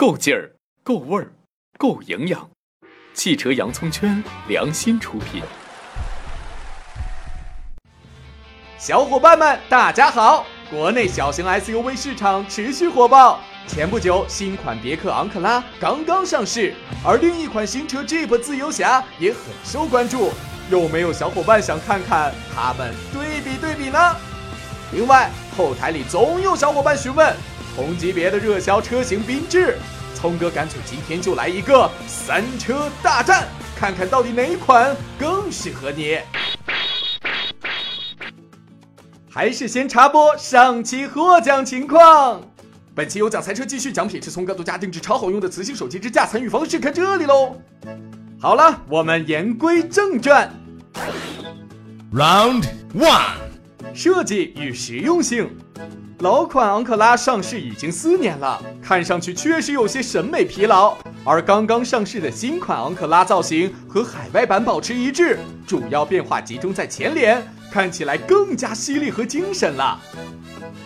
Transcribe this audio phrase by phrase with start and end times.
[0.00, 1.30] 够劲儿，够味儿，
[1.76, 2.48] 够营养。
[3.12, 5.42] 汽车洋葱圈良心出品。
[8.78, 10.46] 小伙伴们，大家好！
[10.70, 13.40] 国内小型 SUV 市场持续火爆。
[13.66, 16.72] 前不久，新款别克昂克拉刚刚上市，
[17.04, 20.30] 而另一款新车 Jeep 自由侠也很受关注。
[20.70, 23.98] 有没有小伙伴想看看它们对比对比呢？
[24.92, 27.36] 另外，后台里总有小伙伴询问
[27.76, 29.76] 同级别的热销车型缤智，
[30.14, 36.18] 聪哥干脆今天就来一个三车大战，看看到底哪一款更适合你。
[39.30, 42.42] 还是先插播上期获奖情况。
[42.94, 47.56] 本期有奖赛车继续奖品是聪哥独家定制超好用的磁性手机支架，参与方式看这里喽。
[48.40, 50.52] 好了，我们言归正传。
[52.12, 53.36] Round one，
[53.94, 55.48] 设计与实用性。
[56.20, 60.94] 老款昂克拉上市已经四年了，看上去确实有些审美疲劳。
[61.24, 69.98] 而刚刚上市的新款昂克拉造型和海外版保持一致，主要变化集中在前脸，看起来更加犀利和精神了。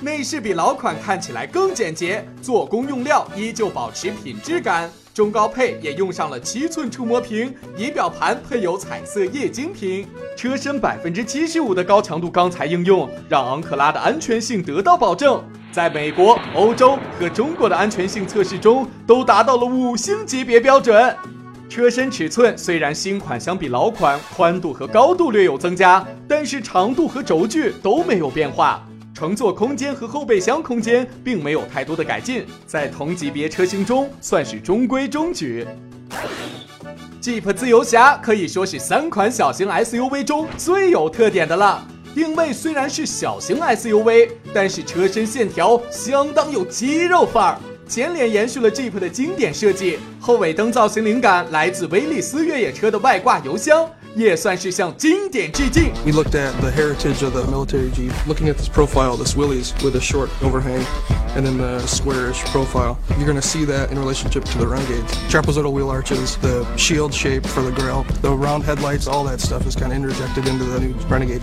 [0.00, 4.90] 内饰比老款看起来更简洁，做工用料依旧保持品质感。
[5.14, 15.44] 中高配也用上了七寸触摸屏，仪表盘配有彩色液晶屏，车身百分之七十五的高强度钢材应用，让昂克拉的安全性得到保证。
[15.70, 21.14] 在美国、欧洲和中国的安全性测试中，都达到了五星级别标准。
[21.68, 28.86] 车身尺寸虽然新款相比老款宽度和高度略有增加，但是长度和轴距都没有变化。
[29.22, 35.64] 乘坐空间和后备箱空间并没有太多的改进，在同级别车型中算是中规中矩。
[37.22, 41.86] Jeep 自由侠可以说是三款小型 SUV 中最有特点的了。
[42.12, 47.58] 定位虽然是小型 SUV，但是车身线条相当有肌肉范儿。
[47.86, 53.88] 前脸延续了 Jeep 的经典设计，后尾灯造型灵感来自威利斯越野车的外挂油箱。
[54.14, 55.92] 也算是向经典致敬。
[56.04, 58.12] We looked at the heritage of the military Jeep.
[58.26, 60.84] Looking at this profile, this Willys with a short overhang,
[61.34, 65.12] and then the squarish profile, you're going to see that in relationship to the Renegades.
[65.28, 69.66] Trapezoidal wheel arches, the shield shape for the grill, the round headlights, all that stuff
[69.66, 71.42] is kind of interjected into the new Renegade.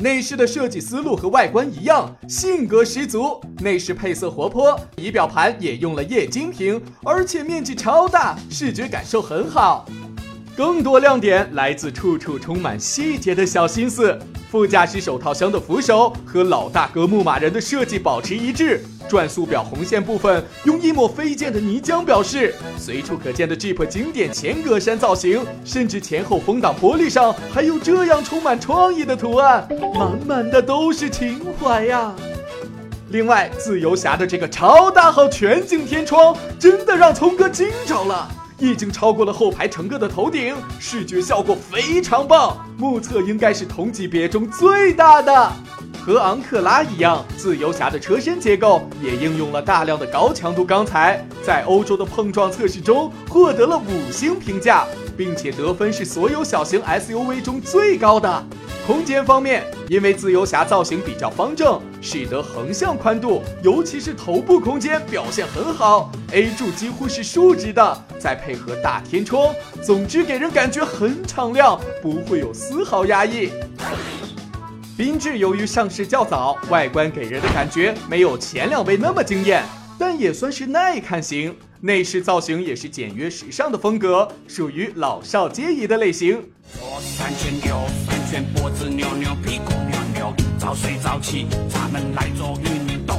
[0.00, 3.40] 内饰的设计思路和外观一样，性格十足。
[3.58, 9.84] 内饰配色活泼，仪表盘也用了液晶屏，而且面积超大，视觉感受很好。
[10.58, 14.18] 更多亮点来自处处充满细节的小心思。
[14.50, 18.84] 副驾驶手套箱的扶手和老大哥牧马人的设计保持一致。
[19.08, 22.56] 转速表红线部分用一抹飞溅的泥浆表示。
[22.76, 32.12] 随处可见的 Jeep 经典前格栅造型，甚至前后风挡玻璃上还有这样充满创意的图案，满满的都是情怀呀。
[33.10, 38.28] 另外，自由侠的这个超大号全景天窗，真的让聪哥惊着了。
[38.58, 42.56] 已经超过了后排乘客的头顶，视觉效果非常棒。
[42.76, 45.52] 目测应该是同级别中最大的。
[46.04, 54.86] 和昂克拉一样，自由侠的车身结构也应用了大量的高强度钢材，在欧洲的碰撞测试中获得了五星评价，
[55.16, 58.44] 并且得分是所有小型 SUV 中最高的。
[58.88, 73.50] 空间方面，因为自由侠造型比较方正，使得横向宽度，尤其是头部空间表现很好，A 柱几乎是竖直的，再配合大天窗，总之给人感觉很敞亮，不会有丝毫压抑。
[74.96, 79.62] 缤智由于上市较早，外观给人的感觉没有前两位那么惊艳，
[79.98, 81.54] 但也算是耐看型。
[81.82, 86.42] 内饰造型也是简约时尚的风格，属于老少皆宜的类型。
[86.72, 87.30] 左三
[88.42, 93.18] 脖子扭扭，屁股扭扭，早睡早起，咱们来做运动。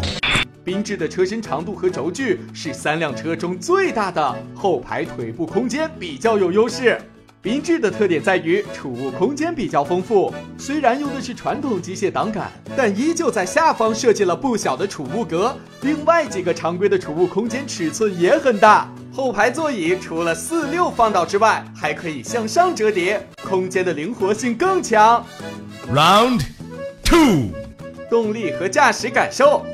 [0.65, 6.99] 缤智的车身长度和轴距是三辆车中最大的，后排腿部空间比较有优势。
[7.41, 15.55] 缤智的特点在于储物空间比较丰富，虽然用的是传统机械挡杆，但依旧在下方设计了不小的储物格。
[15.81, 18.93] 另外几个常规的储物空间尺寸也很大。
[19.19, 25.25] 后排座椅除了四六放倒之外，还可以向上折叠，空间的灵活性更强。
[25.93, 26.41] Round
[27.03, 27.49] two，
[28.09, 29.65] 动力和驾驶感受。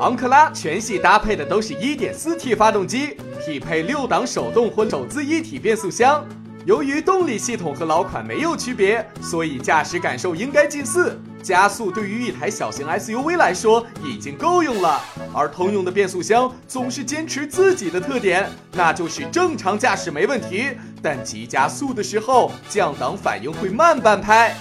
[0.00, 3.16] 昂克拉全系搭配的都是一点四 T 发动机，
[3.46, 6.26] 匹配六档手动或手自一体变速箱。
[6.66, 11.16] 由于动力系统和老款没有区别，所以驾驶感受应该近似。
[11.48, 15.00] 加速对于一台小型 SUV 来说已经够用了，
[15.32, 20.66] 而通用的变速箱总是坚持自己的特点，那就是正常驾驶没问题，
[21.00, 24.54] 但急加速的时候降档反应会慢半拍。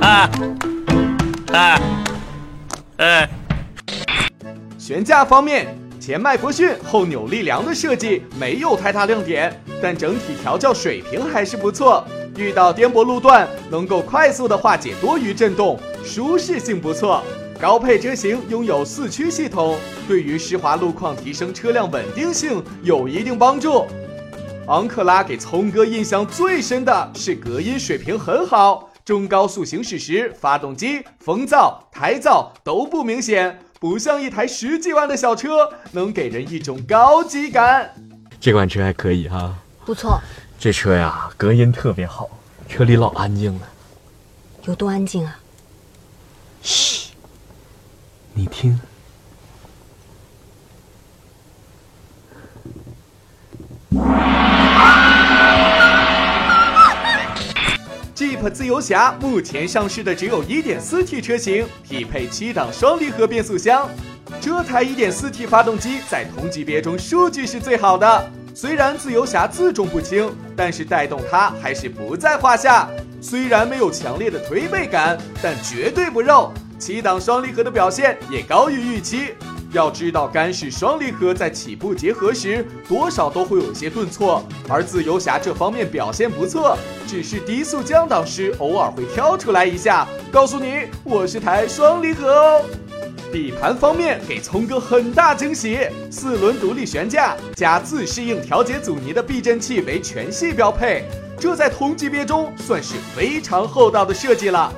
[0.00, 0.28] 啊
[1.52, 1.80] 啊！
[2.96, 3.30] 哎，
[4.76, 5.78] 悬架方面。
[6.00, 12.04] 前麦弗逊后扭力梁的设计没有太大亮点，但整体调教水平还是不错。
[12.36, 17.22] 遇到颠簸路段能够快速的化解多余震动，舒适性不错。
[17.60, 19.78] 高配车型拥有四驱系统，
[20.08, 23.86] 对于湿滑路况提升车辆稳定性有一定帮助。
[24.66, 37.94] 昂克拉给聪哥印象最深的是隔音水平很好，中高速行驶时发动机、风噪、胎噪都不明显，不像一台十几万的小车，能给人一种高级感。
[38.40, 39.54] 这款车还可以哈，
[39.84, 40.18] 不错。
[40.58, 42.30] 这车呀，隔音特别好，
[42.68, 43.68] 车里老安静了。
[44.64, 45.38] 有多安静啊？
[46.62, 47.10] 嘘，
[48.32, 48.80] 你听。
[58.14, 63.90] Jeep 自由侠目前上市的只有一点四 T 车型，匹配七档双离合变速箱。
[64.40, 68.30] 这台一点四 T 发动机在同级别中数据是最好的。
[68.56, 72.88] 虽然自由侠自重不轻，但是带动它还是不在话下。
[73.20, 76.52] 虽然没有强烈的推背感，但绝对不肉。
[76.78, 79.34] 七档双离合的表现也高于预期。
[79.72, 86.78] 要知道，干式双离合在起步结合时多少都会有些顿挫，而自由侠这方面表现不错，
[87.08, 92.64] 只是低速降档时偶尔会跳出来一下，告诉你我是台双离合哦。
[93.32, 95.78] 底盘方面给聪哥很大惊喜，
[96.10, 101.04] 四轮独立悬架加自适应调节阻尼的避震器为全系标配，
[101.38, 104.72] 这在同级别中算是非常厚道的设计了。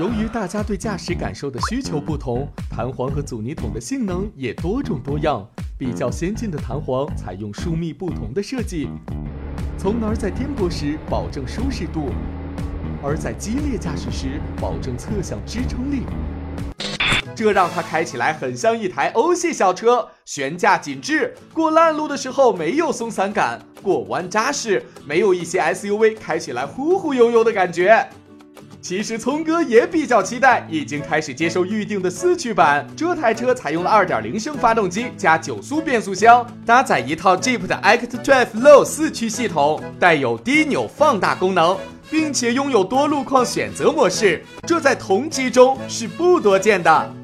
[0.00, 5.46] 由于大家对驾驶感受的需求不同，弹簧和阻尼筒的性能也多种多样。
[5.78, 8.88] 比较先进的弹簧采用疏密不同的设计，
[9.76, 12.10] 从而在颠簸时保证舒适度，
[13.02, 16.02] 而在激烈驾驶时保证侧向支撑力。
[17.34, 28.08] 这让它开起来很像一台欧系小车，悬架紧致，过烂路的时候没有松散感，过弯扎实，没有一些 SUV 开起来忽忽悠悠的感觉。
[28.80, 32.84] 其实聪哥也比较期待，已经开始接受预定的四驱版。
[32.96, 41.78] 这台车采用了2.0升发动机加九速变速箱，搭载一套 Jeep 的 ActDrive Low 四驱系统，带有低扭放大功能，
[42.10, 47.14] 并且拥有多路况选择模式，这在同级中是不多见的。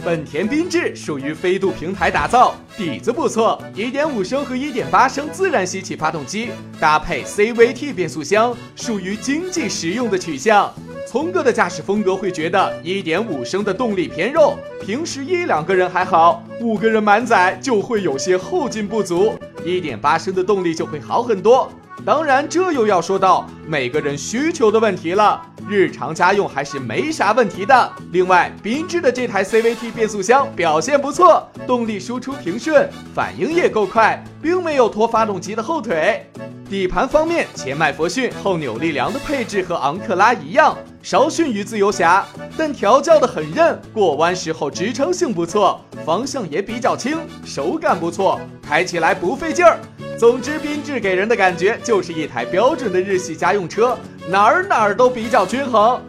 [0.00, 6.50] 本田缤智属于飞度平台打造，底子不错，1.5升和1.8升自然吸气发动机
[6.80, 10.72] 搭配 CVT 变速箱，属于经济实用的取向。
[11.06, 21.70] 聪哥的驾驶风格会觉得1.5升的动力偏肉，平时一两个人还好，五个人满载就会有些后劲不足，1.8升的动力就会好很多。
[22.04, 25.42] 当然，这又要说到每个人需求的问题了。
[25.70, 27.92] 日常家用还是没啥问题的。
[28.10, 36.26] 另外，缤智的这台 CVT 变速箱表现不错，动力输出平顺，反应也够快，并没有拖发动机的后腿。
[36.68, 42.26] 底盘方面，前麦弗逊后扭力梁的配置和昂克拉一样，稍逊于自由侠，
[42.56, 49.78] 但调教的很韧，过弯时候支撑性不错，方向也比较轻，手感不错，开起来不费劲儿。
[50.18, 53.96] 总之，缤智给人的感觉就是一台标准的日系家用车，
[54.30, 56.00] 哪儿哪儿都比较均衡。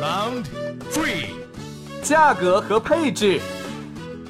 [0.00, 0.44] Round
[0.92, 1.30] three，
[2.00, 3.40] 价格和配置，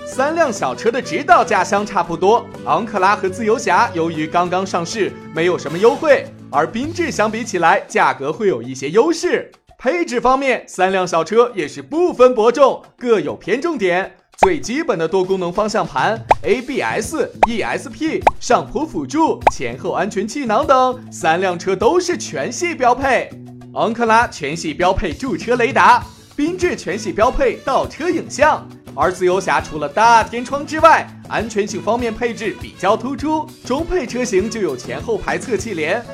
[0.07, 2.47] 三辆小车的指导价相差不多。
[2.65, 9.53] 昂克拉和自由侠由于刚刚上市，没有什么优惠，而缤智相比起来，价格会有一些优势。
[9.79, 14.17] 配置方面，三辆小车也是不分伯仲，各有偏重点。
[14.39, 17.17] 最基本的多功能方向盘、ABS、
[17.49, 23.31] ESP、上坡辅助、前后安全气囊等，三辆车都是全系标配。
[23.73, 26.05] 昂克拉全系标配驻车雷达，
[26.37, 36.05] 缤智全系标配倒车影像，而自由侠除了大天窗之外，安全性方面配置比较突出，中配车型就有前后排侧气帘，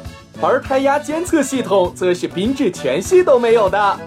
[0.41, 3.99] 而胎压监测系统则是缤智全系都没有的。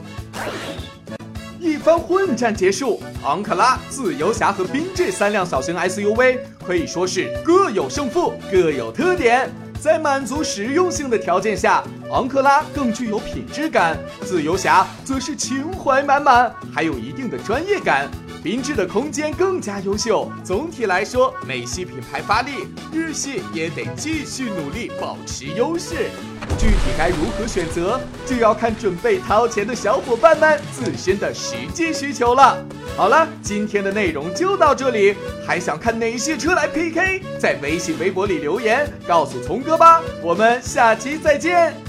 [1.85, 9.47] 番混战结束，昂克拉、自由侠和缤智三辆小型 SUV 可以说是各有胜负，各有特点。
[9.79, 18.09] 在满足实用性的条件下，昂克拉更具有品质感，自由侠则是情怀满满，还有一定的专业感。
[18.45, 20.31] 缤智的空间更加优秀。
[20.43, 26.11] 总体来说，美系品牌发力，日系也得继续努力保持优势。
[26.55, 32.63] 具体该如何选择，就要看准备掏钱的小伙伴们自身的实际需求了。
[32.95, 37.23] 好了，今天的内容就到这里，还想看哪些车来 PK？
[37.39, 40.03] 在微信、微博里留言告诉聪哥吧。
[40.21, 41.84] 我们下期再见。